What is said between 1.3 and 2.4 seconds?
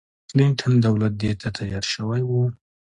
ته تیار شوی و.